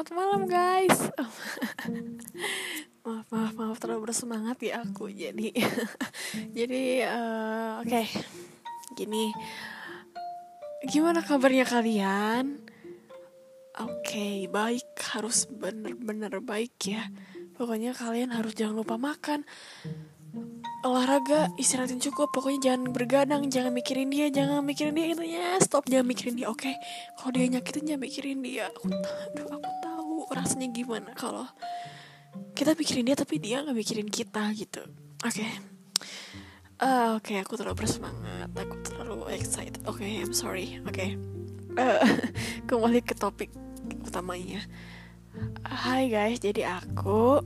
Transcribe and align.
selamat 0.00 0.16
malam 0.16 0.42
guys. 0.48 0.96
Maaf 3.04 3.28
maaf 3.28 3.52
maaf. 3.52 3.76
Terlalu 3.76 4.08
bersemangat 4.08 4.56
ya 4.64 4.80
aku. 4.80 5.12
Jadi 5.12 5.52
jadi 6.56 7.04
uh, 7.04 7.84
oke. 7.84 7.92
Okay. 7.92 8.08
gini. 8.96 9.28
Gimana 10.88 11.20
kabarnya 11.20 11.68
kalian? 11.68 12.64
Oke 13.76 14.00
okay, 14.00 14.36
baik. 14.48 14.88
Harus 15.12 15.44
bener-bener 15.52 16.32
baik 16.40 16.80
ya. 16.80 17.04
Pokoknya 17.60 17.92
kalian 17.92 18.32
harus 18.32 18.56
jangan 18.56 18.80
lupa 18.80 18.96
makan. 18.96 19.44
Olahraga 20.80 21.52
istirahatin 21.60 22.00
cukup. 22.00 22.32
Pokoknya 22.32 22.72
jangan 22.72 22.96
bergadang 22.96 23.52
jangan 23.52 23.76
mikirin 23.76 24.08
dia 24.08 24.32
jangan 24.32 24.64
mikirin 24.64 24.96
dia. 24.96 25.12
Intinya 25.12 25.60
stop 25.60 25.84
jangan 25.92 26.08
mikirin 26.08 26.40
dia 26.40 26.48
oke? 26.48 26.64
Okay? 26.64 26.72
kalau 27.20 27.36
dia 27.36 27.52
nyakitin 27.52 27.84
jangan 27.84 28.00
mikirin 28.00 28.40
dia. 28.40 28.72
Aku 28.72 28.88
aduh 28.88 29.60
aku 29.60 29.79
rasanya 30.30 30.70
gimana 30.70 31.10
kalau 31.18 31.46
kita 32.54 32.78
mikirin 32.78 33.10
dia 33.10 33.16
tapi 33.18 33.42
dia 33.42 33.62
nggak 33.62 33.74
mikirin 33.74 34.06
kita 34.06 34.54
gitu. 34.54 34.82
Oke. 35.26 35.42
Okay. 35.42 35.50
uh, 36.80 37.18
oke 37.18 37.26
okay, 37.26 37.42
aku 37.42 37.58
terlalu 37.58 37.82
bersemangat. 37.82 38.50
Aku 38.54 38.76
terlalu 38.86 39.26
excited. 39.34 39.82
Oke 39.90 40.06
okay, 40.06 40.22
I'm 40.22 40.30
sorry. 40.30 40.78
Oke. 40.86 40.94
Okay. 40.94 41.10
uh, 41.74 42.02
kembali 42.70 43.02
ke 43.02 43.18
topik 43.18 43.50
utamanya. 44.06 44.62
Hai 45.66 46.06
guys. 46.06 46.38
Jadi 46.38 46.62
aku 46.62 47.42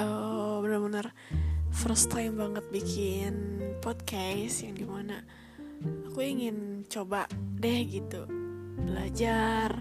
uh, 0.00 0.54
benar-benar 0.64 1.12
first 1.68 2.08
time 2.08 2.40
banget 2.40 2.64
bikin 2.72 3.60
podcast 3.84 4.64
yang 4.64 4.74
di 4.80 4.86
mana 4.88 5.20
aku 6.08 6.24
ingin 6.24 6.88
coba 6.88 7.28
deh 7.60 7.84
gitu. 7.84 8.24
Belajar 8.80 9.76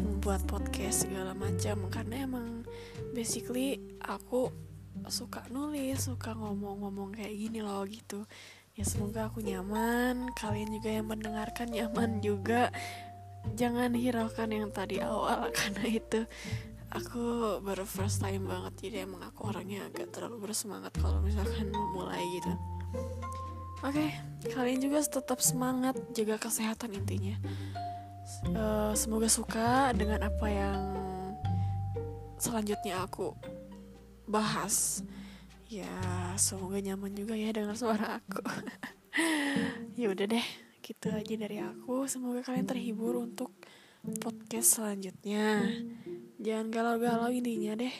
membuat 0.00 0.42
podcast 0.48 1.06
segala 1.06 1.36
macam 1.36 1.86
karena 1.92 2.24
emang 2.24 2.64
basically 3.12 3.80
aku 4.02 4.50
suka 5.08 5.46
nulis 5.48 6.10
suka 6.10 6.34
ngomong-ngomong 6.34 7.14
kayak 7.14 7.32
gini 7.32 7.60
loh 7.62 7.86
gitu. 7.86 8.26
Ya 8.74 8.84
semoga 8.86 9.28
aku 9.28 9.44
nyaman 9.44 10.32
kalian 10.36 10.70
juga 10.72 10.90
yang 10.90 11.06
mendengarkan 11.08 11.68
nyaman 11.70 12.20
juga. 12.24 12.72
Jangan 13.56 13.96
hiraukan 13.96 14.50
yang 14.52 14.68
tadi 14.68 15.00
awal 15.00 15.48
karena 15.58 15.84
itu 15.88 16.20
aku 16.90 17.56
baru 17.62 17.86
first 17.86 18.20
time 18.20 18.50
banget 18.50 18.90
jadi 18.90 19.06
emang 19.06 19.22
aku 19.22 19.46
orangnya 19.48 19.86
agak 19.86 20.10
terlalu 20.10 20.50
bersemangat 20.50 20.90
kalau 20.98 21.22
misalkan 21.22 21.70
mulai 21.94 22.20
gitu. 22.36 22.52
Oke 23.80 24.12
okay, 24.12 24.52
kalian 24.52 24.84
juga 24.84 25.00
tetap 25.00 25.40
semangat 25.40 25.96
jaga 26.12 26.36
kesehatan 26.36 27.00
intinya 27.00 27.40
uh, 28.54 28.92
semoga 28.96 29.28
suka 29.30 29.94
dengan 29.94 30.26
apa 30.26 30.46
yang 30.48 30.80
selanjutnya 32.40 33.04
aku 33.04 33.36
bahas. 34.26 35.04
Ya 35.70 35.86
semoga 36.34 36.82
nyaman 36.82 37.14
juga 37.14 37.38
ya 37.38 37.54
dengan 37.54 37.78
suara 37.78 38.22
aku. 38.22 38.42
Ya 39.98 40.08
udah 40.08 40.24
deh 40.24 40.46
gitu 40.80 41.12
aja 41.12 41.34
dari 41.36 41.60
aku. 41.60 42.08
Semoga 42.08 42.40
kalian 42.46 42.64
terhibur 42.64 43.20
untuk 43.20 43.52
podcast 44.22 44.80
selanjutnya. 44.80 45.60
Jangan 46.40 46.72
galau-galau 46.72 47.28
intinya 47.28 47.76
deh. 47.76 47.92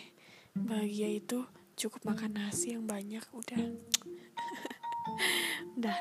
Bahagia 0.56 1.12
itu 1.12 1.44
cukup 1.76 2.14
makan 2.14 2.40
nasi 2.40 2.78
yang 2.78 2.88
banyak 2.88 3.20
udah. 3.34 3.60
Udah 5.76 5.98